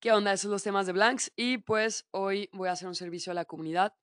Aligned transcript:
¿Qué 0.00 0.12
onda? 0.12 0.32
Esos 0.32 0.44
son 0.44 0.52
los 0.52 0.62
temas 0.62 0.86
de 0.86 0.94
Blanks 0.94 1.30
y 1.36 1.58
pues 1.58 2.06
hoy 2.10 2.48
voy 2.54 2.70
a 2.70 2.72
hacer 2.72 2.88
un 2.88 2.94
servicio 2.94 3.32
a 3.32 3.34
la 3.34 3.44
comunidad 3.44 3.94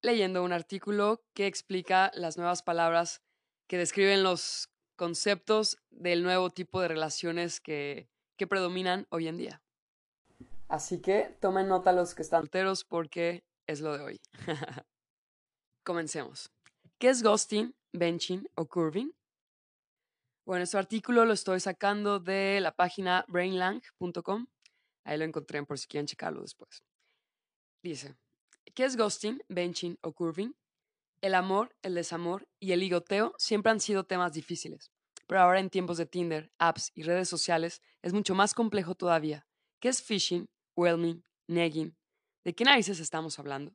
leyendo 0.00 0.44
un 0.44 0.52
artículo 0.52 1.24
que 1.34 1.48
explica 1.48 2.12
las 2.14 2.36
nuevas 2.36 2.62
palabras 2.62 3.20
que 3.66 3.78
describen 3.78 4.22
los 4.22 4.70
conceptos 4.94 5.78
del 5.90 6.22
nuevo 6.22 6.50
tipo 6.50 6.80
de 6.80 6.86
relaciones 6.86 7.60
que, 7.60 8.08
predominan 8.48 9.08
hoy 9.10 9.26
en 9.26 9.38
día. 9.38 9.60
Así 10.68 11.00
que 11.00 11.36
tomen 11.40 11.66
nota 11.66 11.90
los 11.92 12.14
que 12.14 12.22
están 12.22 12.42
solteros 12.42 12.84
porque 12.84 13.42
es 13.66 13.80
lo 13.80 13.98
de 13.98 14.04
hoy. 14.04 14.20
Comencemos. 15.82 16.52
¿Qué 16.98 17.08
es 17.08 17.24
ghosting, 17.24 17.74
benching 17.92 18.48
o 18.54 18.66
curving? 18.68 19.10
Bueno, 20.46 20.62
este 20.62 20.78
artículo 20.78 21.24
lo 21.24 21.32
estoy 21.32 21.58
sacando 21.58 22.20
de 22.20 22.60
la 22.60 22.70
página 22.70 23.24
brainlang.com 23.26 24.46
Ahí 25.08 25.16
lo 25.16 25.24
encontré 25.24 25.64
por 25.64 25.78
si 25.78 25.88
quieren 25.88 26.06
checarlo 26.06 26.42
después. 26.42 26.82
Dice, 27.82 28.18
¿qué 28.74 28.84
es 28.84 28.94
ghosting, 28.94 29.42
benching 29.48 29.96
o 30.02 30.12
curving? 30.12 30.52
El 31.22 31.34
amor, 31.34 31.74
el 31.80 31.94
desamor 31.94 32.46
y 32.60 32.72
el 32.72 32.80
ligoteo 32.80 33.32
siempre 33.38 33.72
han 33.72 33.80
sido 33.80 34.04
temas 34.04 34.34
difíciles, 34.34 34.92
pero 35.26 35.40
ahora 35.40 35.60
en 35.60 35.70
tiempos 35.70 35.96
de 35.96 36.04
Tinder, 36.04 36.52
apps 36.58 36.92
y 36.94 37.04
redes 37.04 37.26
sociales 37.26 37.80
es 38.02 38.12
mucho 38.12 38.34
más 38.34 38.52
complejo 38.52 38.94
todavía. 38.96 39.46
¿Qué 39.80 39.88
es 39.88 40.02
phishing, 40.02 40.46
whelming, 40.76 41.24
negging? 41.46 41.96
¿De 42.44 42.54
qué 42.54 42.64
narices 42.64 43.00
estamos 43.00 43.38
hablando? 43.38 43.74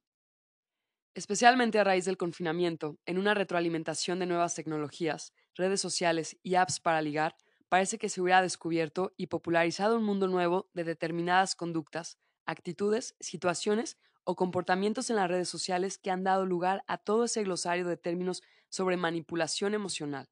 Especialmente 1.15 1.79
a 1.79 1.83
raíz 1.83 2.05
del 2.05 2.17
confinamiento, 2.17 2.99
en 3.07 3.17
una 3.17 3.33
retroalimentación 3.33 4.19
de 4.19 4.27
nuevas 4.27 4.53
tecnologías, 4.53 5.33
redes 5.55 5.81
sociales 5.81 6.37
y 6.43 6.53
apps 6.55 6.79
para 6.79 7.01
ligar, 7.01 7.35
parece 7.73 7.97
que 7.97 8.07
se 8.07 8.21
hubiera 8.21 8.43
descubierto 8.43 9.15
y 9.17 9.25
popularizado 9.25 9.97
un 9.97 10.03
mundo 10.03 10.27
nuevo 10.27 10.69
de 10.75 10.83
determinadas 10.83 11.55
conductas, 11.55 12.19
actitudes, 12.45 13.15
situaciones 13.19 13.97
o 14.23 14.35
comportamientos 14.35 15.09
en 15.09 15.15
las 15.15 15.27
redes 15.27 15.49
sociales 15.49 15.97
que 15.97 16.11
han 16.11 16.23
dado 16.23 16.45
lugar 16.45 16.83
a 16.85 16.99
todo 16.99 17.23
ese 17.23 17.41
glosario 17.41 17.87
de 17.87 17.97
términos 17.97 18.43
sobre 18.69 18.95
manipulación 18.95 19.73
emocional. 19.73 20.29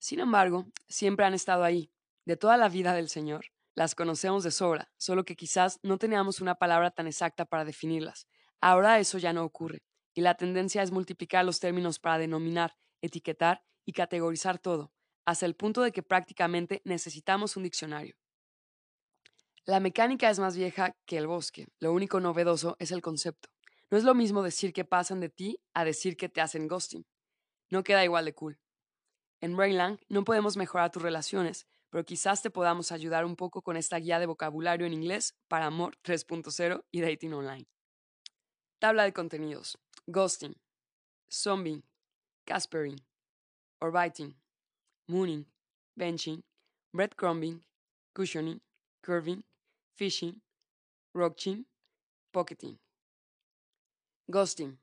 Sin 0.00 0.18
embargo, 0.18 0.66
siempre 0.88 1.24
han 1.24 1.32
estado 1.32 1.62
ahí, 1.62 1.92
de 2.24 2.36
toda 2.36 2.56
la 2.56 2.68
vida 2.68 2.92
del 2.92 3.08
Señor. 3.08 3.44
Las 3.76 3.94
conocemos 3.94 4.42
de 4.42 4.50
sobra, 4.50 4.90
solo 4.96 5.24
que 5.24 5.36
quizás 5.36 5.78
no 5.84 5.96
teníamos 5.96 6.40
una 6.40 6.56
palabra 6.56 6.90
tan 6.90 7.06
exacta 7.06 7.44
para 7.44 7.64
definirlas. 7.64 8.26
Ahora 8.60 8.98
eso 8.98 9.18
ya 9.18 9.32
no 9.32 9.44
ocurre, 9.44 9.84
y 10.12 10.22
la 10.22 10.34
tendencia 10.34 10.82
es 10.82 10.90
multiplicar 10.90 11.44
los 11.44 11.60
términos 11.60 12.00
para 12.00 12.18
denominar, 12.18 12.76
etiquetar 13.00 13.62
y 13.84 13.92
categorizar 13.92 14.58
todo, 14.58 14.90
hasta 15.26 15.44
el 15.44 15.54
punto 15.54 15.82
de 15.82 15.92
que 15.92 16.02
prácticamente 16.02 16.80
necesitamos 16.84 17.56
un 17.56 17.64
diccionario. 17.64 18.16
La 19.64 19.80
mecánica 19.80 20.30
es 20.30 20.38
más 20.38 20.56
vieja 20.56 20.96
que 21.04 21.18
el 21.18 21.26
bosque, 21.26 21.66
lo 21.80 21.92
único 21.92 22.20
novedoso 22.20 22.76
es 22.78 22.92
el 22.92 23.02
concepto. 23.02 23.48
No 23.90 23.98
es 23.98 24.04
lo 24.04 24.14
mismo 24.14 24.42
decir 24.42 24.72
que 24.72 24.84
pasan 24.84 25.20
de 25.20 25.28
ti 25.28 25.60
a 25.74 25.84
decir 25.84 26.16
que 26.16 26.28
te 26.28 26.40
hacen 26.40 26.68
ghosting. 26.68 27.04
No 27.70 27.82
queda 27.82 28.04
igual 28.04 28.24
de 28.24 28.34
cool. 28.34 28.60
En 29.40 29.56
Brainlang 29.56 29.98
no 30.08 30.24
podemos 30.24 30.56
mejorar 30.56 30.90
tus 30.90 31.02
relaciones, 31.02 31.66
pero 31.90 32.04
quizás 32.04 32.42
te 32.42 32.50
podamos 32.50 32.92
ayudar 32.92 33.24
un 33.24 33.36
poco 33.36 33.62
con 33.62 33.76
esta 33.76 33.98
guía 33.98 34.20
de 34.20 34.26
vocabulario 34.26 34.86
en 34.86 34.92
inglés 34.92 35.36
para 35.48 35.66
amor 35.66 35.96
3.0 36.04 36.84
y 36.92 37.00
dating 37.00 37.34
online. 37.34 37.66
Tabla 38.78 39.04
de 39.04 39.12
contenidos. 39.12 39.78
Ghosting, 40.06 40.54
zombing, 41.28 41.82
caspering, 42.44 43.00
orbiting, 43.80 44.36
mooning, 45.06 45.46
benching, 45.94 46.42
breadcrumbing, 46.92 47.62
cushioning, 48.12 48.60
curving, 49.02 49.44
fishing, 49.94 50.42
roaching, 51.14 51.66
pocketing. 52.32 52.78
Ghosting. 54.28 54.78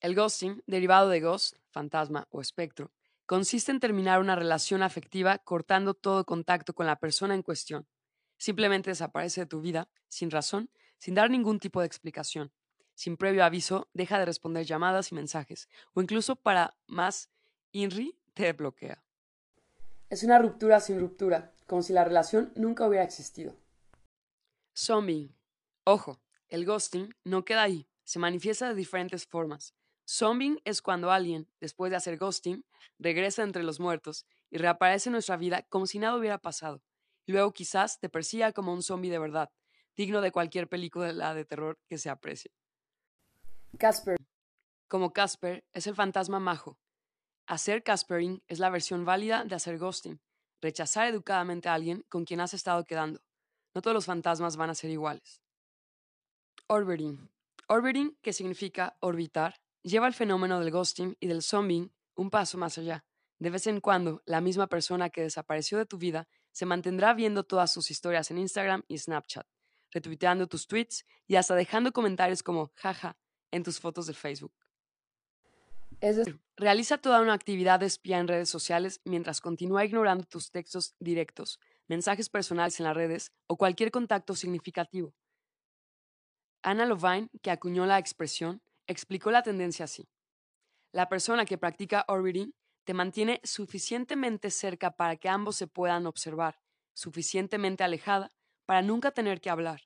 El 0.00 0.14
ghosting, 0.14 0.62
derivado 0.66 1.08
de 1.08 1.20
ghost, 1.20 1.56
fantasma 1.70 2.26
o 2.30 2.40
espectro, 2.40 2.92
consiste 3.26 3.70
en 3.70 3.80
terminar 3.80 4.20
una 4.20 4.36
relación 4.36 4.82
afectiva 4.82 5.38
cortando 5.38 5.94
todo 5.94 6.24
contacto 6.24 6.74
con 6.74 6.86
la 6.86 6.96
persona 6.96 7.34
en 7.34 7.42
cuestión. 7.42 7.86
Simplemente 8.36 8.90
desaparece 8.90 9.42
de 9.42 9.46
tu 9.46 9.60
vida, 9.60 9.88
sin 10.08 10.30
razón, 10.30 10.70
sin 10.98 11.14
dar 11.14 11.30
ningún 11.30 11.60
tipo 11.60 11.80
de 11.80 11.86
explicación. 11.86 12.52
Sin 12.94 13.16
previo 13.16 13.44
aviso, 13.44 13.88
deja 13.94 14.18
de 14.18 14.26
responder 14.26 14.66
llamadas 14.66 15.12
y 15.12 15.14
mensajes, 15.14 15.68
o 15.94 16.02
incluso 16.02 16.36
para 16.36 16.76
más 16.86 17.30
INRI 17.70 18.18
te 18.34 18.52
bloquea. 18.52 19.02
Es 20.12 20.22
una 20.22 20.38
ruptura 20.38 20.78
sin 20.78 21.00
ruptura, 21.00 21.54
como 21.66 21.80
si 21.80 21.94
la 21.94 22.04
relación 22.04 22.52
nunca 22.54 22.86
hubiera 22.86 23.02
existido. 23.02 23.56
Zombie. 24.76 25.34
Ojo, 25.84 26.20
el 26.50 26.66
ghosting 26.66 27.14
no 27.24 27.46
queda 27.46 27.62
ahí, 27.62 27.88
se 28.04 28.18
manifiesta 28.18 28.68
de 28.68 28.74
diferentes 28.74 29.26
formas. 29.26 29.74
Zombing 30.06 30.60
es 30.66 30.82
cuando 30.82 31.10
alguien, 31.10 31.48
después 31.60 31.88
de 31.88 31.96
hacer 31.96 32.18
ghosting, 32.18 32.62
regresa 32.98 33.42
entre 33.42 33.62
los 33.62 33.80
muertos 33.80 34.26
y 34.50 34.58
reaparece 34.58 35.08
en 35.08 35.12
nuestra 35.12 35.38
vida 35.38 35.62
como 35.70 35.86
si 35.86 35.98
nada 35.98 36.18
hubiera 36.18 36.36
pasado. 36.36 36.82
Y 37.24 37.32
luego 37.32 37.54
quizás 37.54 37.98
te 37.98 38.10
persiga 38.10 38.52
como 38.52 38.74
un 38.74 38.82
zombie 38.82 39.10
de 39.10 39.18
verdad, 39.18 39.50
digno 39.96 40.20
de 40.20 40.30
cualquier 40.30 40.68
película 40.68 41.32
de 41.32 41.46
terror 41.46 41.78
que 41.88 41.96
se 41.96 42.10
aprecie. 42.10 42.52
Casper. 43.78 44.18
Como 44.88 45.14
Casper, 45.14 45.64
es 45.72 45.86
el 45.86 45.94
fantasma 45.94 46.38
majo, 46.38 46.78
Hacer 47.46 47.82
caspering 47.82 48.42
es 48.46 48.58
la 48.58 48.70
versión 48.70 49.04
válida 49.04 49.44
de 49.44 49.54
hacer 49.54 49.78
ghosting, 49.78 50.20
rechazar 50.60 51.08
educadamente 51.08 51.68
a 51.68 51.74
alguien 51.74 52.04
con 52.08 52.24
quien 52.24 52.40
has 52.40 52.54
estado 52.54 52.84
quedando. 52.84 53.20
No 53.74 53.82
todos 53.82 53.94
los 53.94 54.06
fantasmas 54.06 54.56
van 54.56 54.70
a 54.70 54.74
ser 54.74 54.90
iguales. 54.90 55.42
Orbiting. 56.68 57.30
Orbiting, 57.68 58.16
que 58.22 58.32
significa 58.32 58.96
orbitar, 59.00 59.60
lleva 59.82 60.06
el 60.06 60.14
fenómeno 60.14 60.60
del 60.60 60.70
ghosting 60.70 61.16
y 61.20 61.26
del 61.26 61.42
zombing 61.42 61.92
un 62.14 62.30
paso 62.30 62.58
más 62.58 62.78
allá. 62.78 63.04
De 63.38 63.50
vez 63.50 63.66
en 63.66 63.80
cuando, 63.80 64.22
la 64.24 64.40
misma 64.40 64.68
persona 64.68 65.10
que 65.10 65.22
desapareció 65.22 65.78
de 65.78 65.86
tu 65.86 65.98
vida 65.98 66.28
se 66.52 66.66
mantendrá 66.66 67.12
viendo 67.14 67.44
todas 67.44 67.72
sus 67.72 67.90
historias 67.90 68.30
en 68.30 68.38
Instagram 68.38 68.84
y 68.86 68.98
Snapchat, 68.98 69.46
retuiteando 69.90 70.46
tus 70.46 70.66
tweets 70.68 71.04
y 71.26 71.36
hasta 71.36 71.54
dejando 71.54 71.92
comentarios 71.92 72.42
como 72.42 72.72
jaja 72.76 73.16
en 73.50 73.64
tus 73.64 73.80
fotos 73.80 74.06
de 74.06 74.14
Facebook. 74.14 74.52
Es 76.02 76.16
decir, 76.16 76.40
realiza 76.56 76.98
toda 76.98 77.22
una 77.22 77.32
actividad 77.32 77.78
de 77.78 77.86
espía 77.86 78.18
en 78.18 78.26
redes 78.26 78.50
sociales 78.50 79.00
mientras 79.04 79.40
continúa 79.40 79.84
ignorando 79.84 80.24
tus 80.24 80.50
textos 80.50 80.96
directos, 80.98 81.60
mensajes 81.86 82.28
personales 82.28 82.80
en 82.80 82.86
las 82.86 82.96
redes 82.96 83.32
o 83.46 83.56
cualquier 83.56 83.92
contacto 83.92 84.34
significativo. 84.34 85.14
Anna 86.64 86.86
Lovine, 86.86 87.28
que 87.40 87.52
acuñó 87.52 87.86
la 87.86 88.00
expresión, 88.00 88.62
explicó 88.88 89.30
la 89.30 89.44
tendencia 89.44 89.84
así. 89.84 90.08
La 90.92 91.08
persona 91.08 91.44
que 91.44 91.56
practica 91.56 92.04
orbiting 92.08 92.52
te 92.84 92.94
mantiene 92.94 93.40
suficientemente 93.44 94.50
cerca 94.50 94.96
para 94.96 95.16
que 95.16 95.28
ambos 95.28 95.54
se 95.54 95.68
puedan 95.68 96.06
observar, 96.06 96.58
suficientemente 96.94 97.84
alejada 97.84 98.32
para 98.66 98.82
nunca 98.82 99.12
tener 99.12 99.40
que 99.40 99.50
hablar, 99.50 99.82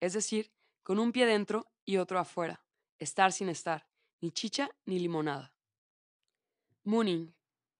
es 0.00 0.12
decir, 0.12 0.52
con 0.84 1.00
un 1.00 1.10
pie 1.10 1.26
dentro 1.26 1.66
y 1.84 1.96
otro 1.96 2.20
afuera, 2.20 2.64
estar 3.00 3.32
sin 3.32 3.48
estar, 3.48 3.88
ni 4.20 4.30
chicha 4.30 4.70
ni 4.84 5.00
limonada. 5.00 5.55
Mooning 6.86 7.34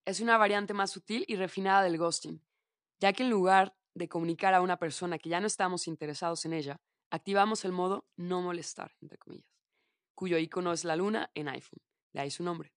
es 0.04 0.18
una 0.18 0.36
variante 0.36 0.74
más 0.74 0.90
sutil 0.90 1.24
y 1.28 1.36
refinada 1.36 1.82
del 1.82 1.96
ghosting, 1.96 2.44
ya 2.98 3.12
que 3.12 3.22
en 3.22 3.30
lugar 3.30 3.76
de 3.94 4.08
comunicar 4.08 4.52
a 4.52 4.60
una 4.60 4.78
persona 4.78 5.16
que 5.16 5.28
ya 5.28 5.40
no 5.40 5.46
estamos 5.46 5.86
interesados 5.86 6.44
en 6.44 6.52
ella, 6.52 6.80
activamos 7.10 7.64
el 7.64 7.70
modo 7.70 8.08
no 8.16 8.42
molestar, 8.42 8.96
entre 9.00 9.16
comillas, 9.16 9.48
cuyo 10.16 10.38
icono 10.38 10.72
es 10.72 10.82
la 10.82 10.96
luna 10.96 11.30
en 11.34 11.46
iPhone, 11.46 11.80
de 12.14 12.20
ahí 12.20 12.32
su 12.32 12.42
nombre, 12.42 12.72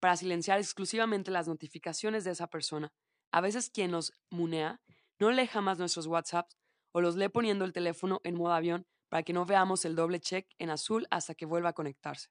para 0.00 0.16
silenciar 0.16 0.58
exclusivamente 0.58 1.30
las 1.30 1.48
notificaciones 1.48 2.24
de 2.24 2.32
esa 2.32 2.48
persona. 2.48 2.92
A 3.32 3.40
veces 3.40 3.70
quien 3.70 3.90
nos 3.90 4.12
munea 4.28 4.82
no 5.18 5.30
lee 5.30 5.46
jamás 5.46 5.78
nuestros 5.78 6.06
WhatsApps 6.06 6.58
o 6.92 7.00
los 7.00 7.16
lee 7.16 7.30
poniendo 7.30 7.64
el 7.64 7.72
teléfono 7.72 8.20
en 8.22 8.34
modo 8.34 8.52
avión 8.52 8.86
para 9.08 9.22
que 9.22 9.32
no 9.32 9.46
veamos 9.46 9.86
el 9.86 9.96
doble 9.96 10.20
check 10.20 10.46
en 10.58 10.68
azul 10.68 11.06
hasta 11.10 11.34
que 11.34 11.46
vuelva 11.46 11.70
a 11.70 11.72
conectarse. 11.72 12.28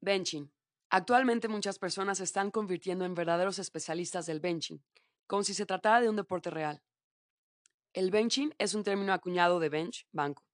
Benching 0.00 0.50
Actualmente 0.90 1.48
muchas 1.48 1.78
personas 1.78 2.18
se 2.18 2.24
están 2.24 2.50
convirtiendo 2.50 3.04
en 3.04 3.14
verdaderos 3.14 3.58
especialistas 3.58 4.26
del 4.26 4.40
benching, 4.40 4.82
como 5.26 5.42
si 5.42 5.52
se 5.52 5.66
tratara 5.66 6.00
de 6.00 6.08
un 6.08 6.16
deporte 6.16 6.50
real. 6.50 6.82
El 7.92 8.10
benching 8.10 8.54
es 8.58 8.74
un 8.74 8.84
término 8.84 9.12
acuñado 9.12 9.58
de 9.58 9.68
bench, 9.68 10.06
banco, 10.12 10.44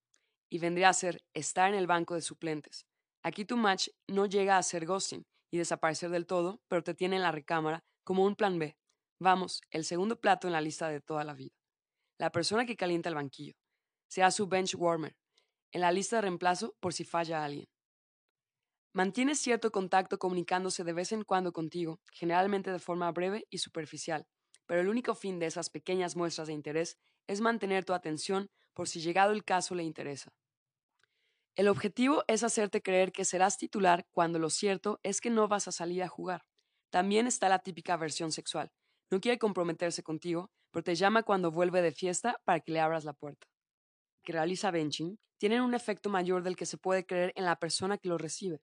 y 0.48 0.58
vendría 0.58 0.88
a 0.88 0.94
ser 0.94 1.22
estar 1.34 1.68
en 1.68 1.74
el 1.74 1.86
banco 1.86 2.14
de 2.14 2.22
suplentes. 2.22 2.86
Aquí 3.22 3.44
tu 3.44 3.56
match 3.56 3.88
no 4.08 4.26
llega 4.26 4.58
a 4.58 4.62
ser 4.62 4.86
ghosting 4.86 5.26
y 5.50 5.58
desaparecer 5.58 6.10
del 6.10 6.26
todo, 6.26 6.60
pero 6.68 6.82
te 6.82 6.94
tiene 6.94 7.16
en 7.16 7.22
la 7.22 7.32
recámara 7.32 7.84
como 8.04 8.24
un 8.24 8.36
plan 8.36 8.58
B. 8.58 8.76
Vamos, 9.20 9.60
el 9.70 9.84
segundo 9.84 10.20
plato 10.20 10.46
en 10.46 10.52
la 10.52 10.60
lista 10.60 10.88
de 10.88 11.00
toda 11.00 11.24
la 11.24 11.34
vida. 11.34 11.54
La 12.18 12.32
persona 12.32 12.64
que 12.64 12.76
calienta 12.76 13.08
el 13.08 13.14
banquillo. 13.14 13.54
Sea 14.08 14.30
su 14.30 14.46
bench 14.46 14.74
warmer, 14.76 15.14
en 15.72 15.80
la 15.80 15.92
lista 15.92 16.16
de 16.16 16.22
reemplazo 16.22 16.74
por 16.80 16.92
si 16.92 17.04
falla 17.04 17.44
alguien. 17.44 17.66
Mantiene 18.94 19.34
cierto 19.34 19.72
contacto 19.72 20.18
comunicándose 20.18 20.84
de 20.84 20.92
vez 20.92 21.12
en 21.12 21.24
cuando 21.24 21.52
contigo, 21.52 22.00
generalmente 22.12 22.70
de 22.70 22.78
forma 22.78 23.10
breve 23.10 23.46
y 23.48 23.58
superficial, 23.58 24.26
pero 24.66 24.82
el 24.82 24.88
único 24.88 25.14
fin 25.14 25.38
de 25.38 25.46
esas 25.46 25.70
pequeñas 25.70 26.14
muestras 26.14 26.48
de 26.48 26.52
interés 26.52 26.98
es 27.26 27.40
mantener 27.40 27.86
tu 27.86 27.94
atención 27.94 28.50
por 28.74 28.88
si 28.88 29.00
llegado 29.00 29.32
el 29.32 29.44
caso 29.44 29.74
le 29.74 29.82
interesa. 29.82 30.34
El 31.54 31.68
objetivo 31.68 32.22
es 32.28 32.42
hacerte 32.42 32.82
creer 32.82 33.12
que 33.12 33.24
serás 33.24 33.56
titular 33.56 34.06
cuando 34.10 34.38
lo 34.38 34.50
cierto 34.50 35.00
es 35.02 35.20
que 35.20 35.30
no 35.30 35.48
vas 35.48 35.68
a 35.68 35.72
salir 35.72 36.02
a 36.02 36.08
jugar. 36.08 36.44
También 36.90 37.26
está 37.26 37.48
la 37.48 37.60
típica 37.60 37.96
versión 37.96 38.30
sexual. 38.30 38.72
No 39.10 39.20
quiere 39.20 39.38
comprometerse 39.38 40.02
contigo, 40.02 40.50
pero 40.70 40.82
te 40.82 40.94
llama 40.94 41.22
cuando 41.22 41.50
vuelve 41.50 41.80
de 41.80 41.92
fiesta 41.92 42.40
para 42.44 42.60
que 42.60 42.72
le 42.72 42.80
abras 42.80 43.04
la 43.04 43.12
puerta. 43.14 43.46
Que 44.22 44.32
realiza 44.32 44.70
benching 44.70 45.18
tienen 45.38 45.62
un 45.62 45.74
efecto 45.74 46.08
mayor 46.08 46.42
del 46.42 46.56
que 46.56 46.66
se 46.66 46.78
puede 46.78 47.04
creer 47.04 47.32
en 47.36 47.44
la 47.44 47.56
persona 47.56 47.98
que 47.98 48.08
lo 48.08 48.16
recibe. 48.16 48.60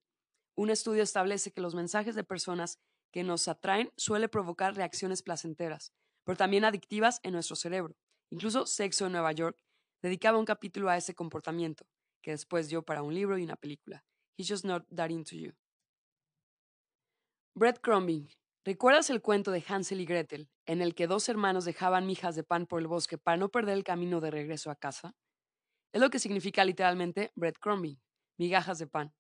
Un 0.60 0.70
estudio 0.70 1.04
establece 1.04 1.54
que 1.54 1.62
los 1.62 1.74
mensajes 1.74 2.16
de 2.16 2.26
personas 2.26 2.80
que 3.14 3.24
nos 3.24 3.48
atraen 3.48 3.94
suele 3.96 4.28
provocar 4.28 4.76
reacciones 4.76 5.24
placenteras, 5.24 5.94
pero 6.26 6.36
también 6.36 6.66
adictivas 6.66 7.22
en 7.24 7.32
nuestro 7.32 7.56
cerebro. 7.56 7.96
Incluso 8.30 8.66
Sexo 8.66 9.06
en 9.06 9.14
Nueva 9.14 9.32
York 9.32 9.58
dedicaba 10.02 10.38
un 10.38 10.44
capítulo 10.44 10.90
a 10.90 10.98
ese 10.98 11.16
comportamiento 11.16 11.86
que 12.22 12.32
después 12.32 12.68
dio 12.68 12.84
para 12.84 13.04
un 13.04 13.14
libro 13.14 13.38
y 13.38 13.44
una 13.44 13.56
película. 13.56 14.04
He's 14.36 14.50
just 14.50 14.66
not 14.66 14.86
that 14.94 15.12
into 15.12 15.38
you. 15.38 15.54
Breadcrumbing. 17.56 18.28
¿Recuerdas 18.66 19.10
el 19.12 19.22
cuento 19.22 19.52
de 19.52 19.64
Hansel 19.66 20.02
y 20.02 20.06
Gretel, 20.06 20.50
en 20.66 20.82
el 20.82 20.94
que 20.94 21.08
dos 21.08 21.30
hermanos 21.30 21.64
dejaban 21.64 22.06
mijas 22.06 22.36
de 22.36 22.44
pan 22.44 22.68
por 22.68 22.82
el 22.82 22.88
bosque 22.88 23.18
para 23.18 23.38
no 23.38 23.48
perder 23.48 23.78
el 23.78 23.86
camino 23.86 24.20
de 24.20 24.30
regreso 24.30 24.70
a 24.72 24.76
casa? 24.76 25.16
Es 25.94 26.02
lo 26.02 26.10
que 26.10 26.20
significa 26.20 26.66
literalmente 26.66 27.32
breadcrumbing, 27.36 27.98
migajas 28.38 28.78
de 28.78 28.88
pan. 28.88 29.14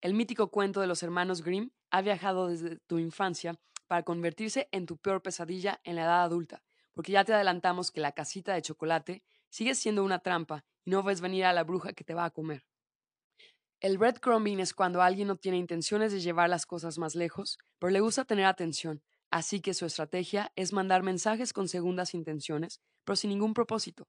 El 0.00 0.14
mítico 0.14 0.52
cuento 0.52 0.80
de 0.80 0.86
los 0.86 1.02
hermanos 1.02 1.42
Grimm 1.42 1.70
ha 1.90 2.02
viajado 2.02 2.46
desde 2.46 2.78
tu 2.86 2.98
infancia 2.98 3.58
para 3.88 4.04
convertirse 4.04 4.68
en 4.70 4.86
tu 4.86 4.96
peor 4.96 5.22
pesadilla 5.22 5.80
en 5.82 5.96
la 5.96 6.02
edad 6.02 6.22
adulta, 6.22 6.62
porque 6.94 7.10
ya 7.10 7.24
te 7.24 7.34
adelantamos 7.34 7.90
que 7.90 8.00
la 8.00 8.12
casita 8.12 8.54
de 8.54 8.62
chocolate 8.62 9.24
sigue 9.48 9.74
siendo 9.74 10.04
una 10.04 10.20
trampa 10.20 10.64
y 10.84 10.92
no 10.92 11.02
ves 11.02 11.20
venir 11.20 11.46
a 11.46 11.52
la 11.52 11.64
bruja 11.64 11.94
que 11.94 12.04
te 12.04 12.14
va 12.14 12.26
a 12.26 12.30
comer. 12.30 12.64
El 13.80 13.98
breadcrumbing 13.98 14.60
es 14.60 14.72
cuando 14.72 15.02
alguien 15.02 15.26
no 15.26 15.36
tiene 15.36 15.58
intenciones 15.58 16.12
de 16.12 16.20
llevar 16.20 16.48
las 16.48 16.64
cosas 16.64 16.98
más 16.98 17.16
lejos, 17.16 17.58
pero 17.80 17.90
le 17.90 18.00
gusta 18.00 18.24
tener 18.24 18.44
atención, 18.44 19.02
así 19.30 19.60
que 19.60 19.74
su 19.74 19.84
estrategia 19.84 20.52
es 20.54 20.72
mandar 20.72 21.02
mensajes 21.02 21.52
con 21.52 21.66
segundas 21.66 22.14
intenciones, 22.14 22.80
pero 23.04 23.16
sin 23.16 23.30
ningún 23.30 23.52
propósito. 23.52 24.06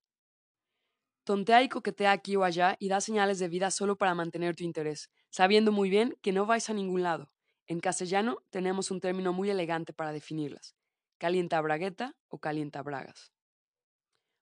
Tontea 1.24 1.64
y 1.64 1.70
coquetea 1.70 2.12
aquí 2.12 2.36
o 2.36 2.44
allá 2.44 2.76
y 2.80 2.90
da 2.90 3.02
señales 3.02 3.40
de 3.40 3.48
vida 3.48 3.72
solo 3.72 3.98
para 3.98 4.16
mantener 4.16 4.56
tu 4.56 4.64
interés, 4.64 5.10
sabiendo 5.30 5.72
muy 5.72 5.90
bien 5.90 6.18
que 6.22 6.32
no 6.32 6.46
vais 6.46 6.70
a 6.70 6.74
ningún 6.74 7.04
lado. 7.04 7.32
En 7.68 7.80
castellano 7.80 8.44
tenemos 8.50 8.90
un 8.92 9.00
término 9.00 9.32
muy 9.32 9.50
elegante 9.50 9.94
para 9.94 10.12
definirlas, 10.12 10.76
calienta 11.20 11.62
bragueta 11.62 12.16
o 12.28 12.40
calienta 12.40 12.82
bragas. 12.82 13.32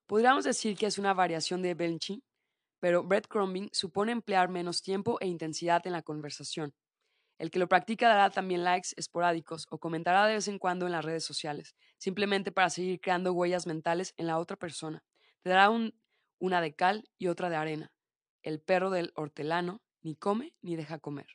Podríamos 0.06 0.44
decir 0.44 0.76
que 0.76 0.86
es 0.86 0.98
una 0.98 1.12
variación 1.12 1.60
de 1.60 1.74
benching, 1.74 2.22
pero 2.80 3.02
breadcrumbing 3.02 3.68
supone 3.72 4.12
emplear 4.12 4.48
menos 4.48 4.80
tiempo 4.80 5.18
e 5.20 5.26
intensidad 5.26 5.86
en 5.86 5.92
la 5.92 6.02
conversación. 6.02 6.74
El 7.38 7.50
que 7.50 7.58
lo 7.58 7.68
practica 7.68 8.08
dará 8.08 8.30
también 8.30 8.64
likes 8.64 8.90
esporádicos 8.96 9.66
o 9.70 9.78
comentará 9.78 10.26
de 10.26 10.34
vez 10.34 10.48
en 10.48 10.58
cuando 10.58 10.86
en 10.86 10.92
las 10.92 11.04
redes 11.04 11.24
sociales, 11.24 11.76
simplemente 11.98 12.50
para 12.52 12.70
seguir 12.70 13.00
creando 13.00 13.32
huellas 13.32 13.66
mentales 13.66 14.14
en 14.16 14.26
la 14.26 14.38
otra 14.38 14.56
persona. 14.56 15.04
Te 15.42 15.50
dará 15.50 15.70
una 16.38 16.60
de 16.60 16.74
cal 16.74 17.08
y 17.18 17.28
otra 17.28 17.50
de 17.50 17.56
arena. 17.56 17.92
El 18.42 18.60
perro 18.60 18.90
del 18.90 19.12
hortelano 19.14 19.82
ni 20.00 20.16
come 20.16 20.54
ni 20.62 20.76
deja 20.76 20.98
comer. 20.98 21.28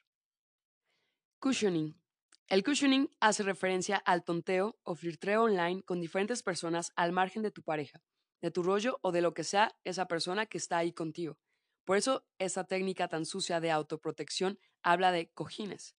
Cushioning. 1.40 2.02
El 2.48 2.64
cushioning 2.64 3.10
hace 3.20 3.44
referencia 3.44 3.98
al 3.98 4.24
tonteo 4.24 4.78
o 4.84 4.96
flirtreo 4.96 5.44
online 5.44 5.84
con 5.84 6.00
diferentes 6.02 6.44
personas 6.44 6.92
al 6.96 7.12
margen 7.12 7.42
de 7.44 7.52
tu 7.52 7.64
pareja 7.64 8.02
de 8.44 8.52
tu 8.52 8.62
rollo 8.62 9.00
o 9.02 9.14
de 9.14 9.22
lo 9.22 9.34
que 9.34 9.46
sea 9.46 9.74
esa 9.86 10.06
persona 10.06 10.46
que 10.46 10.58
está 10.58 10.78
ahí 10.78 10.92
contigo. 10.92 11.40
Por 11.86 11.96
eso 11.96 12.28
esa 12.40 12.66
técnica 12.66 13.08
tan 13.08 13.26
sucia 13.26 13.62
de 13.62 13.72
autoprotección 13.72 14.60
habla 14.84 15.14
de 15.14 15.32
cojines. 15.32 15.96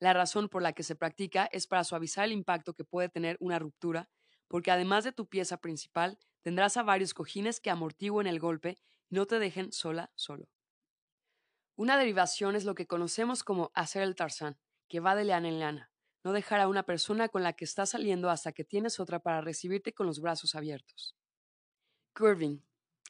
La 0.00 0.14
razón 0.14 0.48
por 0.48 0.62
la 0.62 0.72
que 0.72 0.84
se 0.84 0.96
practica 0.96 1.50
es 1.52 1.66
para 1.66 1.84
suavizar 1.84 2.24
el 2.24 2.32
impacto 2.32 2.72
que 2.72 2.84
puede 2.84 3.10
tener 3.10 3.36
una 3.40 3.58
ruptura, 3.58 4.08
porque 4.48 4.70
además 4.70 5.04
de 5.04 5.12
tu 5.12 5.28
pieza 5.28 5.58
principal, 5.58 6.18
tendrás 6.42 6.76
a 6.76 6.82
varios 6.82 7.14
cojines 7.14 7.60
que 7.60 7.70
amortiguen 7.70 8.26
el 8.26 8.40
golpe 8.40 8.78
y 9.08 9.14
no 9.14 9.26
te 9.26 9.38
dejen 9.38 9.72
sola, 9.72 10.10
solo. 10.14 10.48
Una 11.76 11.96
derivación 11.96 12.54
es 12.54 12.64
lo 12.64 12.74
que 12.74 12.86
conocemos 12.86 13.42
como 13.42 13.70
hacer 13.74 14.02
el 14.02 14.14
tarzán, 14.14 14.58
que 14.88 15.00
va 15.00 15.14
de 15.14 15.24
leana 15.24 15.48
en 15.48 15.58
lana, 15.58 15.90
no 16.22 16.32
dejar 16.32 16.60
a 16.60 16.68
una 16.68 16.82
persona 16.82 17.28
con 17.28 17.42
la 17.42 17.54
que 17.54 17.64
estás 17.64 17.90
saliendo 17.90 18.30
hasta 18.30 18.52
que 18.52 18.64
tienes 18.64 19.00
otra 19.00 19.20
para 19.20 19.40
recibirte 19.40 19.92
con 19.92 20.06
los 20.06 20.20
brazos 20.20 20.54
abiertos. 20.54 21.16
Curving. 22.14 22.62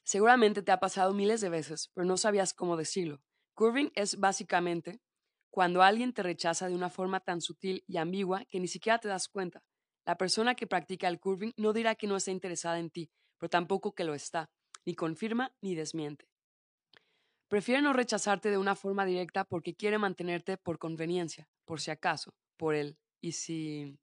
Seguramente 0.04 0.62
te 0.62 0.72
ha 0.72 0.80
pasado 0.80 1.12
miles 1.12 1.40
de 1.40 1.48
veces, 1.48 1.90
pero 1.94 2.06
no 2.06 2.16
sabías 2.16 2.54
cómo 2.54 2.76
decirlo. 2.76 3.22
Curving 3.54 3.90
es 3.94 4.18
básicamente 4.18 5.00
cuando 5.50 5.82
alguien 5.82 6.12
te 6.14 6.22
rechaza 6.22 6.68
de 6.68 6.74
una 6.74 6.88
forma 6.88 7.20
tan 7.20 7.40
sutil 7.40 7.84
y 7.86 7.98
ambigua 7.98 8.44
que 8.46 8.58
ni 8.58 8.68
siquiera 8.68 8.98
te 8.98 9.08
das 9.08 9.28
cuenta. 9.28 9.62
La 10.06 10.16
persona 10.16 10.54
que 10.54 10.66
practica 10.66 11.08
el 11.08 11.20
curving 11.20 11.52
no 11.56 11.72
dirá 11.72 11.94
que 11.94 12.06
no 12.06 12.16
está 12.16 12.30
interesada 12.30 12.78
en 12.78 12.90
ti, 12.90 13.10
pero 13.42 13.50
tampoco 13.50 13.92
que 13.92 14.04
lo 14.04 14.14
está, 14.14 14.52
ni 14.84 14.94
confirma 14.94 15.52
ni 15.60 15.74
desmiente. 15.74 16.28
Prefiere 17.48 17.82
no 17.82 17.92
rechazarte 17.92 18.52
de 18.52 18.56
una 18.56 18.76
forma 18.76 19.04
directa 19.04 19.42
porque 19.42 19.74
quiere 19.74 19.98
mantenerte 19.98 20.56
por 20.58 20.78
conveniencia, 20.78 21.48
por 21.64 21.80
si 21.80 21.90
acaso, 21.90 22.36
por 22.56 22.76
él. 22.76 23.00
Y 23.20 23.32
si, 23.32 23.98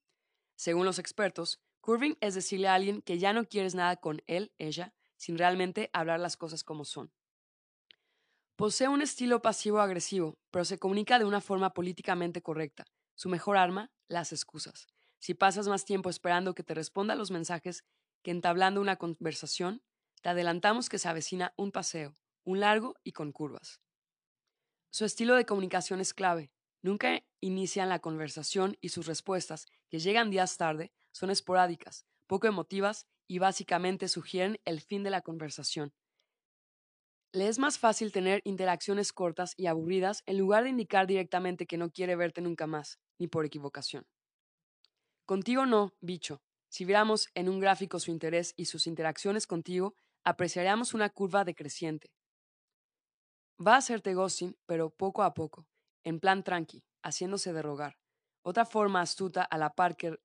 según 0.58 0.86
los 0.86 1.00
expertos, 1.00 1.62
Curving 1.80 2.18
es 2.20 2.36
decirle 2.36 2.68
a 2.68 2.74
alguien 2.74 3.02
que 3.02 3.18
ya 3.18 3.32
no 3.32 3.46
quieres 3.46 3.76
nada 3.76 3.96
con 3.96 4.22
él, 4.28 4.52
ella, 4.58 4.94
sin 5.16 5.38
realmente 5.38 5.90
hablar 5.94 6.20
las 6.20 6.36
cosas 6.36 6.66
como 6.66 6.84
son. 6.84 7.14
Posee 8.58 8.90
un 8.90 9.02
estilo 9.02 9.42
pasivo-agresivo, 9.42 10.38
pero 10.52 10.66
se 10.66 10.80
comunica 10.80 11.18
de 11.18 11.24
una 11.24 11.40
forma 11.40 11.74
políticamente 11.74 12.42
correcta. 12.42 12.84
Su 13.16 13.30
mejor 13.30 13.56
arma, 13.56 13.90
las 14.10 14.34
excusas. 14.34 14.88
Si 15.18 15.34
pasas 15.34 15.70
más 15.70 15.86
tiempo 15.86 16.10
esperando 16.10 16.54
que 16.54 16.64
te 16.64 16.74
responda 16.74 17.16
los 17.16 17.32
mensajes 17.32 17.86
que 18.24 18.32
entablando 18.32 18.82
una 18.82 18.98
conversación, 18.98 19.82
te 20.22 20.30
adelantamos 20.30 20.90
que 20.90 21.00
se 21.00 21.08
avecina 21.08 21.54
un 21.56 21.72
paseo, 21.72 22.16
un 22.44 22.60
largo 22.60 22.96
y 23.04 23.14
con 23.14 23.32
curvas. 23.32 23.80
Su 24.92 25.06
estilo 25.06 25.36
de 25.36 25.46
comunicación 25.46 26.02
es 26.02 26.14
clave. 26.14 26.52
Nunca 26.82 27.22
inician 27.42 27.90
la 27.90 28.00
conversación 28.00 28.78
y 28.82 28.90
sus 28.90 29.06
respuestas, 29.06 29.68
que 29.90 30.00
llegan 30.00 30.32
días 30.32 30.58
tarde, 30.58 30.92
son 31.12 31.30
esporádicas, 31.30 32.06
poco 32.28 32.48
emotivas 32.48 33.08
y 33.28 33.40
básicamente 33.40 34.08
sugieren 34.08 34.60
el 34.66 34.82
fin 34.82 35.04
de 35.04 35.10
la 35.10 35.22
conversación. 35.22 35.94
Le 37.32 37.48
es 37.48 37.60
más 37.60 37.78
fácil 37.78 38.12
tener 38.12 38.42
interacciones 38.44 39.14
cortas 39.14 39.54
y 39.56 39.68
aburridas 39.68 40.24
en 40.26 40.40
lugar 40.40 40.64
de 40.64 40.72
indicar 40.72 41.06
directamente 41.06 41.68
que 41.68 41.78
no 41.78 41.92
quiere 41.92 42.16
verte 42.16 42.42
nunca 42.42 42.66
más, 42.66 43.00
ni 43.20 43.28
por 43.28 43.46
equivocación. 43.46 44.08
Contigo 45.26 45.68
no, 45.68 45.94
bicho. 46.02 46.42
Si 46.70 46.86
viéramos 46.86 47.30
en 47.34 47.50
un 47.50 47.60
gráfico 47.60 48.00
su 48.00 48.12
interés 48.12 48.54
y 48.56 48.66
sus 48.66 48.88
interacciones 48.88 49.48
contigo, 49.48 49.96
apreciaríamos 50.24 50.94
una 50.94 51.10
curva 51.10 51.44
decreciente. 51.44 52.12
Va 53.60 53.74
a 53.74 53.78
hacerte 53.78 54.14
ghosting, 54.14 54.56
pero 54.66 54.92
poco 54.92 55.24
a 55.24 55.34
poco, 55.34 55.68
en 56.04 56.20
plan 56.20 56.44
tranqui, 56.44 56.84
haciéndose 57.04 57.52
de 57.54 57.62
rogar. 57.62 57.98
Otra 58.44 58.66
forma 58.66 59.02
astuta 59.02 59.44
a 59.44 59.58
la 59.58 59.74
par 59.74 59.98
que 59.98 60.18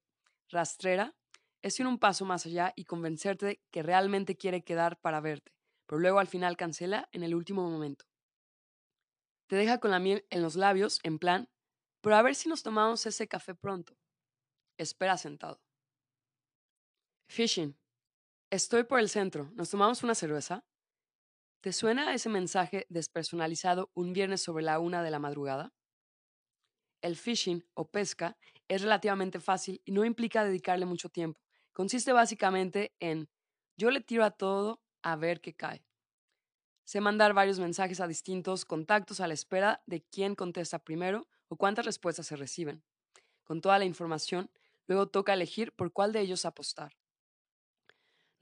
rastrera 0.51 1.17
es 1.63 1.81
ir 1.81 1.87
un 1.87 1.99
paso 1.99 2.25
más 2.27 2.47
allá 2.47 2.73
y 2.77 2.85
convencerte 2.85 3.63
que 3.71 3.83
realmente 3.83 4.37
quiere 4.37 4.63
quedar 4.63 5.01
para 5.01 5.21
verte, 5.21 5.53
pero 5.87 5.99
luego 5.99 6.19
al 6.19 6.29
final 6.29 6.57
cancela 6.57 7.09
en 7.13 7.23
el 7.23 7.35
último 7.35 7.69
momento. 7.69 8.05
Te 9.49 9.57
deja 9.57 9.79
con 9.79 9.91
la 9.91 9.99
miel 9.99 10.27
en 10.31 10.43
los 10.43 10.57
labios, 10.57 11.01
en 11.03 11.19
plan, 11.19 11.49
pero 12.03 12.17
a 12.17 12.23
ver 12.23 12.35
si 12.35 12.49
nos 12.49 12.63
tomamos 12.63 13.07
ese 13.07 13.29
café 13.29 13.55
pronto. 13.55 13.97
Espera 14.79 15.17
sentado. 15.17 15.61
Fishing. 17.35 17.77
Estoy 18.49 18.85
por 18.85 19.01
el 19.01 19.09
centro. 19.09 19.51
¿Nos 19.57 19.69
tomamos 19.69 20.05
una 20.05 20.15
cerveza? 20.15 20.65
¿Te 21.61 21.73
suena 21.73 22.15
ese 22.15 22.29
mensaje 22.29 22.87
despersonalizado 22.89 23.91
un 23.95 24.13
viernes 24.13 24.41
sobre 24.41 24.63
la 24.63 24.79
una 24.79 25.03
de 25.03 25.11
la 25.11 25.19
madrugada? 25.19 25.75
El 27.03 27.17
fishing 27.17 27.65
o 27.75 27.91
pesca 27.91 28.37
es 28.69 28.83
relativamente 28.83 29.41
fácil 29.41 29.83
y 29.85 29.91
no 29.91 30.05
implica 30.05 30.45
dedicarle 30.45 30.87
mucho 30.87 31.09
tiempo. 31.09 31.41
Consiste 31.73 32.13
básicamente 32.13 32.95
en 33.01 33.29
yo 33.77 33.91
le 33.91 34.01
tiro 34.01 34.23
a 34.23 34.31
todo 34.31 34.81
a 35.03 35.17
ver 35.17 35.41
qué 35.41 35.57
cae. 35.57 35.85
Sé 36.85 37.01
mandar 37.01 37.35
varios 37.35 37.59
mensajes 37.59 37.99
a 37.99 38.07
distintos 38.07 38.65
contactos 38.65 39.19
a 39.19 39.27
la 39.27 39.35
espera 39.35 39.83
de 39.87 40.05
quién 40.05 40.37
contesta 40.37 40.79
primero 40.79 41.27
o 41.49 41.57
cuántas 41.57 41.85
respuestas 41.85 42.29
se 42.29 42.37
reciben. 42.37 42.85
Con 43.43 43.61
toda 43.61 43.81
la 43.81 43.87
información, 43.87 44.53
luego 44.87 45.09
toca 45.09 45.35
elegir 45.35 45.73
por 45.73 45.93
cuál 45.93 46.13
de 46.13 46.21
ellos 46.21 46.45
apostar. 46.45 46.95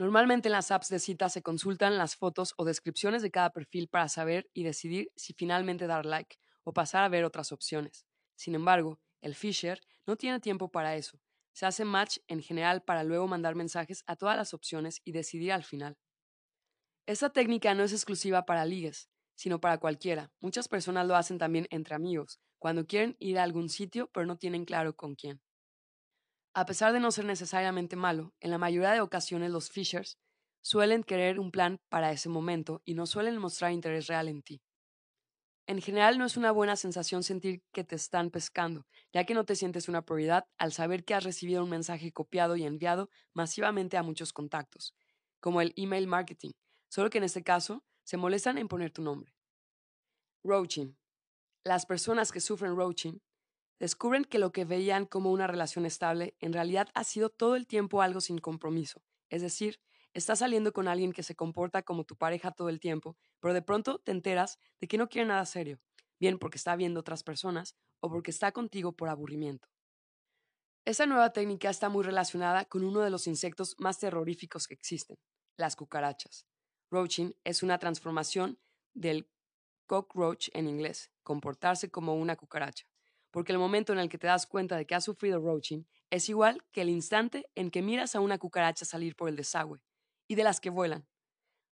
Normalmente 0.03 0.49
en 0.49 0.53
las 0.53 0.73
apps 0.73 0.89
de 0.89 0.99
cita 0.99 1.29
se 1.29 1.43
consultan 1.43 1.97
las 1.97 2.17
fotos 2.17 2.55
o 2.57 2.65
descripciones 2.65 3.23
de 3.23 3.31
cada 3.31 3.51
perfil 3.51 3.87
para 3.87 4.09
saber 4.09 4.51
y 4.53 4.65
decidir 4.65 5.13
si 5.15 5.33
finalmente 5.33 5.87
dar 5.87 6.07
like 6.07 6.39
o 6.65 6.73
pasar 6.73 7.05
a 7.05 7.09
ver 7.09 7.25
otras 7.25 7.53
opciones. 7.53 8.05
Sin 8.35 8.57
embargo, 8.57 8.99
el 9.21 9.37
Fisher 9.37 9.81
no 10.05 10.17
tiene 10.17 10.41
tiempo 10.41 10.73
para 10.73 10.97
eso. 10.97 11.21
Se 11.53 11.67
hace 11.67 11.85
match 11.85 12.19
en 12.27 12.43
general 12.43 12.83
para 12.83 13.05
luego 13.05 13.29
mandar 13.29 13.55
mensajes 13.55 14.03
a 14.09 14.17
todas 14.17 14.37
las 14.37 14.55
opciones 14.55 15.01
y 15.05 15.13
decidir 15.13 15.53
al 15.53 15.63
final. 15.63 15.97
Esta 17.07 17.31
técnica 17.31 17.73
no 17.77 17.85
es 17.85 17.93
exclusiva 17.93 18.45
para 18.45 18.65
ligues, 18.65 19.09
sino 19.37 19.61
para 19.61 19.79
cualquiera. 19.79 20.33
Muchas 20.41 20.67
personas 20.67 21.07
lo 21.07 21.15
hacen 21.15 21.39
también 21.39 21.69
entre 21.71 21.95
amigos, 21.95 22.41
cuando 22.59 22.89
quieren 22.89 23.15
ir 23.21 23.39
a 23.39 23.45
algún 23.45 23.69
sitio 23.69 24.11
pero 24.13 24.27
no 24.27 24.37
tienen 24.37 24.65
claro 24.65 24.97
con 24.97 25.15
quién. 25.15 25.41
A 26.55 26.67
pesar 26.67 26.93
de 26.93 27.01
no 27.01 27.11
ser 27.11 27.25
necesariamente 27.25 27.97
malo, 27.97 28.35
en 28.41 28.51
la 28.51 28.59
mayoría 28.59 28.93
de 28.93 29.01
ocasiones 29.01 29.51
los 29.51 29.71
fishers 29.71 30.19
suelen 30.61 31.03
querer 31.03 31.41
un 31.41 31.51
plan 31.51 31.81
para 31.89 32.13
ese 32.13 32.29
momento 32.29 32.83
y 32.85 32.93
no 32.95 33.07
suelen 33.07 33.39
mostrar 33.39 33.73
interés 33.73 34.07
real 34.07 34.29
en 34.29 34.43
ti. 34.43 34.63
En 35.67 35.81
general 35.81 36.19
no 36.19 36.27
es 36.27 36.37
una 36.37 36.53
buena 36.53 36.77
sensación 36.77 37.23
sentir 37.23 37.63
que 37.73 37.85
te 37.85 37.97
están 37.97 38.31
pescando, 38.31 38.87
ya 39.15 39.25
que 39.25 39.33
no 39.33 39.45
te 39.45 39.57
sientes 39.57 39.89
una 39.89 40.03
prioridad 40.03 40.45
al 40.59 40.73
saber 40.73 41.05
que 41.05 41.15
has 41.15 41.25
recibido 41.25 41.65
un 41.65 41.71
mensaje 41.71 42.13
copiado 42.13 42.57
y 42.57 42.65
enviado 42.65 43.09
masivamente 43.33 43.97
a 43.97 44.03
muchos 44.03 44.35
contactos, 44.35 44.95
como 45.41 45.63
el 45.63 45.73
email 45.77 46.07
marketing, 46.07 46.51
solo 46.91 47.09
que 47.09 47.19
en 47.19 47.25
este 47.25 47.43
caso 47.43 47.83
se 48.05 48.19
molestan 48.19 48.59
en 48.59 48.69
poner 48.69 48.91
tu 48.91 49.03
nombre. 49.03 49.35
Roaching. 50.45 50.99
Las 51.65 51.87
personas 51.87 52.31
que 52.31 52.41
sufren 52.41 52.77
roaching 52.77 53.21
descubren 53.83 54.25
que 54.25 54.39
lo 54.39 54.53
que 54.53 54.65
veían 54.65 55.05
como 55.05 55.31
una 55.31 55.47
relación 55.47 55.85
estable 55.85 56.37
en 56.41 56.55
realidad 56.55 56.89
ha 56.95 57.05
sido 57.05 57.29
todo 57.29 57.57
el 57.57 57.67
tiempo 57.67 58.01
algo 58.01 58.23
sin 58.23 58.39
compromiso, 58.39 59.03
es 59.29 59.43
decir, 59.43 59.79
Estás 60.15 60.41
saliendo 60.41 60.75
con 60.75 60.89
alguien 60.89 61.13
que 61.13 61.23
se 61.23 61.35
comporta 61.35 61.83
como 61.83 62.05
tu 62.05 62.17
pareja 62.17 62.51
todo 62.51 62.69
el 62.69 62.81
tiempo, 62.81 63.17
pero 63.41 63.55
de 63.55 63.63
pronto 63.63 63.99
te 63.99 64.13
enteras 64.13 64.59
de 64.79 64.87
que 64.87 64.99
no 64.99 65.09
quiere 65.09 65.27
nada 65.27 65.47
serio, 65.47 65.81
bien 66.21 66.39
porque 66.39 66.59
está 66.59 66.77
viendo 66.77 67.01
otras 67.01 67.23
personas 67.23 67.77
o 68.01 68.11
porque 68.11 68.31
está 68.31 68.53
contigo 68.53 68.93
por 68.93 69.09
aburrimiento. 69.09 69.69
Esa 70.85 71.07
nueva 71.07 71.33
técnica 71.33 71.71
está 71.71 71.89
muy 71.89 72.05
relacionada 72.05 72.67
con 72.67 72.85
uno 72.85 73.01
de 73.01 73.09
los 73.09 73.27
insectos 73.27 73.75
más 73.79 73.99
terroríficos 74.01 74.67
que 74.67 74.75
existen, 74.75 75.17
las 75.57 75.77
cucarachas. 75.77 76.45
Roaching 76.91 77.33
es 77.45 77.63
una 77.63 77.79
transformación 77.79 78.59
del 78.93 79.31
cockroach 79.87 80.49
en 80.53 80.69
inglés, 80.69 81.11
comportarse 81.23 81.91
como 81.91 82.17
una 82.17 82.37
cucaracha, 82.37 82.85
porque 83.33 83.53
el 83.53 83.59
momento 83.59 83.93
en 83.93 83.99
el 83.99 84.09
que 84.09 84.19
te 84.19 84.29
das 84.29 84.47
cuenta 84.47 84.77
de 84.77 84.87
que 84.87 84.95
has 84.95 85.05
sufrido 85.05 85.41
roaching 85.41 85.85
es 86.11 86.29
igual 86.29 86.63
que 86.71 86.83
el 86.83 86.91
instante 86.91 87.51
en 87.57 87.71
que 87.71 87.83
miras 87.83 88.15
a 88.15 88.21
una 88.21 88.39
cucaracha 88.39 88.85
salir 88.85 89.17
por 89.17 89.29
el 89.29 89.37
desagüe, 89.37 89.81
y 90.29 90.37
de 90.37 90.45
las 90.45 90.61
que 90.61 90.71
vuelan. 90.71 91.09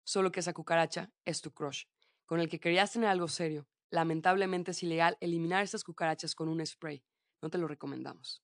Solo 0.05 0.31
que 0.31 0.41
esa 0.41 0.53
cucaracha 0.53 1.11
es 1.25 1.41
tu 1.41 1.51
crush, 1.53 1.85
con 2.27 2.39
el 2.39 2.49
que 2.49 2.61
querías 2.61 2.93
tener 2.93 3.09
algo 3.09 3.27
serio. 3.27 3.67
Lamentablemente 3.91 4.73
es 4.73 4.83
ilegal 4.83 5.17
eliminar 5.21 5.65
esas 5.65 5.83
cucarachas 5.83 6.35
con 6.35 6.49
un 6.49 6.65
spray. 6.65 7.03
No 7.43 7.51
te 7.51 7.59
lo 7.59 7.67
recomendamos. 7.67 8.43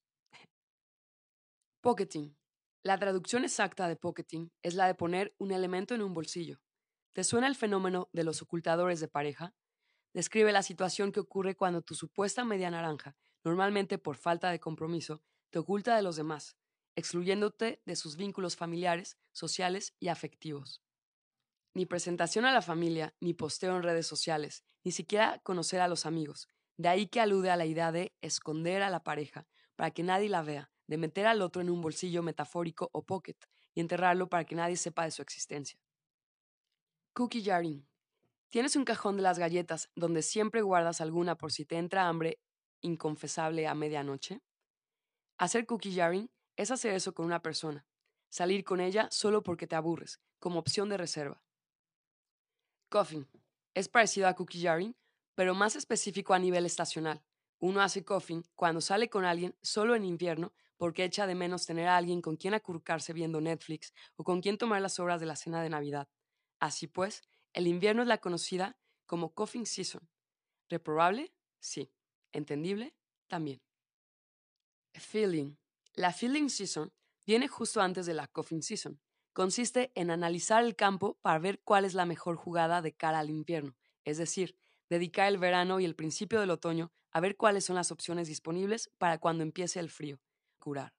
Pocketing. 1.82 2.36
La 2.82 2.98
traducción 2.98 3.44
exacta 3.44 3.86
de 3.88 3.96
pocketing 3.96 4.50
es 4.62 4.74
la 4.74 4.86
de 4.86 4.94
poner 4.94 5.34
un 5.38 5.52
elemento 5.52 5.94
en 5.94 6.02
un 6.02 6.14
bolsillo. 6.14 6.60
¿Te 7.12 7.24
suena 7.24 7.46
el 7.46 7.56
fenómeno 7.56 8.08
de 8.12 8.24
los 8.24 8.40
ocultadores 8.40 9.00
de 9.00 9.08
pareja? 9.08 9.54
Describe 10.14 10.52
la 10.52 10.62
situación 10.62 11.10
que 11.10 11.20
ocurre 11.20 11.56
cuando 11.56 11.82
tu 11.82 11.94
supuesta 11.94 12.44
media 12.44 12.70
naranja, 12.70 13.16
normalmente 13.44 13.98
por 13.98 14.16
falta 14.16 14.50
de 14.50 14.60
compromiso, 14.60 15.22
te 15.50 15.58
oculta 15.58 15.96
de 15.96 16.02
los 16.02 16.16
demás, 16.16 16.56
excluyéndote 16.96 17.82
de 17.84 17.96
sus 17.96 18.16
vínculos 18.16 18.56
familiares, 18.56 19.16
sociales 19.32 19.94
y 19.98 20.08
afectivos. 20.08 20.82
Ni 21.74 21.86
presentación 21.86 22.44
a 22.44 22.52
la 22.52 22.60
familia, 22.60 23.14
ni 23.20 23.32
posteo 23.32 23.76
en 23.76 23.82
redes 23.82 24.06
sociales, 24.06 24.64
ni 24.84 24.92
siquiera 24.92 25.38
conocer 25.38 25.80
a 25.80 25.88
los 25.88 26.04
amigos. 26.04 26.48
De 26.76 26.88
ahí 26.88 27.06
que 27.06 27.20
alude 27.20 27.50
a 27.50 27.56
la 27.56 27.64
idea 27.64 27.92
de 27.92 28.14
esconder 28.20 28.82
a 28.82 28.90
la 28.90 29.02
pareja 29.04 29.46
para 29.76 29.90
que 29.90 30.02
nadie 30.02 30.28
la 30.28 30.42
vea, 30.42 30.70
de 30.86 30.98
meter 30.98 31.26
al 31.26 31.40
otro 31.40 31.62
en 31.62 31.70
un 31.70 31.80
bolsillo 31.80 32.22
metafórico 32.22 32.90
o 32.92 33.04
pocket 33.04 33.36
y 33.74 33.80
enterrarlo 33.80 34.28
para 34.28 34.44
que 34.44 34.54
nadie 34.54 34.76
sepa 34.76 35.04
de 35.04 35.10
su 35.10 35.22
existencia. 35.22 35.78
Cookie 37.14 37.42
jarring. 37.42 37.91
¿Tienes 38.52 38.76
un 38.76 38.84
cajón 38.84 39.16
de 39.16 39.22
las 39.22 39.38
galletas 39.38 39.90
donde 39.94 40.20
siempre 40.20 40.60
guardas 40.60 41.00
alguna 41.00 41.38
por 41.38 41.52
si 41.52 41.64
te 41.64 41.78
entra 41.78 42.06
hambre 42.06 42.38
inconfesable 42.82 43.66
a 43.66 43.74
medianoche? 43.74 44.42
Hacer 45.38 45.64
cookie 45.64 45.94
jarring 45.94 46.30
es 46.56 46.70
hacer 46.70 46.92
eso 46.92 47.14
con 47.14 47.24
una 47.24 47.40
persona, 47.40 47.86
salir 48.28 48.62
con 48.62 48.80
ella 48.80 49.08
solo 49.10 49.42
porque 49.42 49.66
te 49.66 49.74
aburres, 49.74 50.20
como 50.38 50.58
opción 50.58 50.90
de 50.90 50.98
reserva. 50.98 51.42
Coffin. 52.90 53.26
Es 53.72 53.88
parecido 53.88 54.28
a 54.28 54.34
cookie 54.34 54.60
jarring, 54.60 54.94
pero 55.34 55.54
más 55.54 55.74
específico 55.74 56.34
a 56.34 56.38
nivel 56.38 56.66
estacional. 56.66 57.24
Uno 57.58 57.80
hace 57.80 58.04
coffin 58.04 58.44
cuando 58.54 58.82
sale 58.82 59.08
con 59.08 59.24
alguien 59.24 59.56
solo 59.62 59.94
en 59.94 60.04
invierno 60.04 60.52
porque 60.76 61.04
echa 61.04 61.26
de 61.26 61.34
menos 61.34 61.64
tener 61.64 61.88
a 61.88 61.96
alguien 61.96 62.20
con 62.20 62.36
quien 62.36 62.52
acurrucarse 62.52 63.14
viendo 63.14 63.40
Netflix 63.40 63.94
o 64.16 64.24
con 64.24 64.42
quien 64.42 64.58
tomar 64.58 64.82
las 64.82 65.00
obras 65.00 65.20
de 65.20 65.26
la 65.26 65.36
cena 65.36 65.62
de 65.62 65.70
Navidad. 65.70 66.06
Así 66.60 66.86
pues, 66.86 67.22
el 67.52 67.66
invierno 67.66 68.02
es 68.02 68.08
la 68.08 68.18
conocida 68.18 68.76
como 69.06 69.34
coffin 69.34 69.66
season. 69.66 70.08
¿Reprobable? 70.68 71.34
Sí. 71.60 71.92
¿Entendible? 72.32 72.94
También. 73.28 73.62
Feeling. 74.94 75.56
La 75.94 76.12
Fielding 76.12 76.48
Season 76.48 76.92
viene 77.26 77.48
justo 77.48 77.80
antes 77.80 78.06
de 78.06 78.14
la 78.14 78.26
Coffin 78.26 78.62
Season. 78.62 79.00
Consiste 79.32 79.92
en 79.94 80.10
analizar 80.10 80.64
el 80.64 80.76
campo 80.76 81.18
para 81.22 81.38
ver 81.38 81.60
cuál 81.62 81.84
es 81.84 81.94
la 81.94 82.06
mejor 82.06 82.36
jugada 82.36 82.82
de 82.82 82.94
cara 82.94 83.18
al 83.18 83.30
invierno, 83.30 83.76
es 84.04 84.18
decir, 84.18 84.56
dedicar 84.88 85.28
el 85.28 85.38
verano 85.38 85.80
y 85.80 85.84
el 85.84 85.94
principio 85.94 86.40
del 86.40 86.50
otoño 86.50 86.92
a 87.10 87.20
ver 87.20 87.36
cuáles 87.36 87.64
son 87.64 87.76
las 87.76 87.90
opciones 87.90 88.28
disponibles 88.28 88.90
para 88.98 89.18
cuando 89.18 89.42
empiece 89.42 89.80
el 89.80 89.90
frío. 89.90 90.20
Curar. 90.58 90.94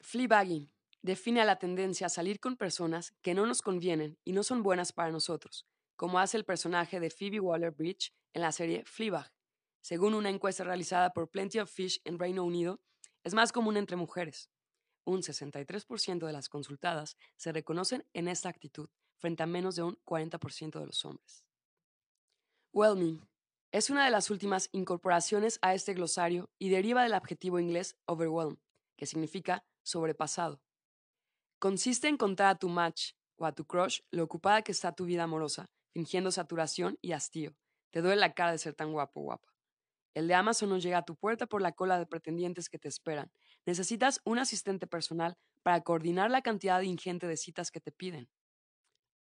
Fleabagging 0.00 0.70
define 1.02 1.40
a 1.40 1.44
la 1.44 1.58
tendencia 1.58 2.06
a 2.06 2.10
salir 2.10 2.40
con 2.40 2.56
personas 2.56 3.14
que 3.22 3.34
no 3.34 3.46
nos 3.46 3.62
convienen 3.62 4.18
y 4.24 4.32
no 4.32 4.42
son 4.42 4.62
buenas 4.62 4.92
para 4.92 5.10
nosotros, 5.10 5.66
como 5.96 6.18
hace 6.18 6.36
el 6.36 6.44
personaje 6.44 7.00
de 7.00 7.10
Phoebe 7.10 7.40
Waller-Bridge 7.40 8.12
en 8.32 8.42
la 8.42 8.52
serie 8.52 8.84
Fleabag. 8.84 9.32
Según 9.80 10.14
una 10.14 10.30
encuesta 10.30 10.64
realizada 10.64 11.12
por 11.12 11.30
Plenty 11.30 11.60
of 11.60 11.70
Fish 11.70 12.00
en 12.04 12.18
Reino 12.18 12.44
Unido, 12.44 12.80
es 13.24 13.34
más 13.34 13.52
común 13.52 13.76
entre 13.76 13.96
mujeres. 13.96 14.50
Un 15.04 15.22
63% 15.22 16.26
de 16.26 16.32
las 16.32 16.48
consultadas 16.48 17.16
se 17.36 17.52
reconocen 17.52 18.06
en 18.12 18.28
esta 18.28 18.48
actitud 18.48 18.88
frente 19.16 19.42
a 19.42 19.46
menos 19.46 19.76
de 19.76 19.82
un 19.82 19.98
40% 20.04 20.78
de 20.78 20.86
los 20.86 21.04
hombres. 21.04 21.44
Whelming 22.72 23.26
es 23.72 23.90
una 23.90 24.04
de 24.04 24.10
las 24.10 24.30
últimas 24.30 24.68
incorporaciones 24.72 25.58
a 25.62 25.74
este 25.74 25.94
glosario 25.94 26.50
y 26.58 26.70
deriva 26.70 27.02
del 27.02 27.14
adjetivo 27.14 27.58
inglés 27.58 27.96
overwhelm, 28.06 28.58
que 28.96 29.06
significa 29.06 29.64
sobrepasado. 29.82 30.62
Consiste 31.60 32.06
en 32.06 32.16
contar 32.16 32.46
a 32.46 32.54
tu 32.54 32.68
match 32.68 33.14
o 33.36 33.44
a 33.44 33.52
tu 33.52 33.64
crush 33.64 34.02
lo 34.12 34.22
ocupada 34.22 34.62
que 34.62 34.70
está 34.70 34.92
tu 34.92 35.06
vida 35.06 35.24
amorosa, 35.24 35.66
fingiendo 35.92 36.30
saturación 36.30 36.96
y 37.02 37.10
hastío. 37.12 37.56
Te 37.90 38.00
duele 38.00 38.20
la 38.20 38.32
cara 38.32 38.52
de 38.52 38.58
ser 38.58 38.74
tan 38.74 38.92
guapo 38.92 39.22
guapa. 39.22 39.52
El 40.14 40.28
de 40.28 40.34
Amazon 40.34 40.68
no 40.68 40.78
llega 40.78 40.98
a 40.98 41.04
tu 41.04 41.16
puerta 41.16 41.48
por 41.48 41.60
la 41.60 41.72
cola 41.72 41.98
de 41.98 42.06
pretendientes 42.06 42.68
que 42.68 42.78
te 42.78 42.86
esperan. 42.86 43.32
Necesitas 43.66 44.20
un 44.24 44.38
asistente 44.38 44.86
personal 44.86 45.36
para 45.64 45.80
coordinar 45.80 46.30
la 46.30 46.42
cantidad 46.42 46.80
ingente 46.82 47.26
de 47.26 47.36
citas 47.36 47.72
que 47.72 47.80
te 47.80 47.90
piden. 47.90 48.28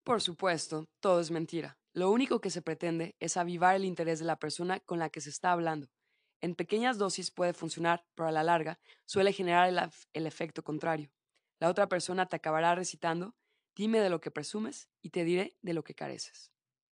Por 0.04 0.20
supuesto, 0.20 0.90
todo 1.00 1.20
es 1.20 1.30
mentira. 1.30 1.78
Lo 1.94 2.10
único 2.10 2.42
que 2.42 2.50
se 2.50 2.60
pretende 2.60 3.16
es 3.18 3.38
avivar 3.38 3.76
el 3.76 3.86
interés 3.86 4.18
de 4.18 4.26
la 4.26 4.38
persona 4.38 4.80
con 4.80 4.98
la 4.98 5.08
que 5.08 5.22
se 5.22 5.30
está 5.30 5.52
hablando. 5.52 5.88
En 6.42 6.54
pequeñas 6.54 6.98
dosis 6.98 7.30
puede 7.30 7.54
funcionar, 7.54 8.04
pero 8.14 8.28
a 8.28 8.32
la 8.32 8.42
larga 8.42 8.78
suele 9.06 9.32
generar 9.32 9.70
el, 9.70 9.80
el 10.12 10.26
efecto 10.26 10.62
contrario. 10.62 11.10
La 11.58 11.68
otra 11.68 11.88
persona 11.88 12.26
te 12.26 12.36
acabará 12.36 12.74
recitando, 12.74 13.34
dime 13.74 14.00
de 14.00 14.10
lo 14.10 14.20
que 14.20 14.30
presumes 14.30 14.88
y 15.02 15.10
te 15.10 15.24
diré 15.24 15.56
de 15.62 15.74
lo 15.74 15.84
que 15.84 15.94
careces. 15.94 16.52